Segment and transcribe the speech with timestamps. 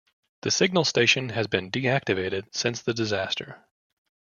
[0.41, 3.63] The signal station has been deactivated since the disaster.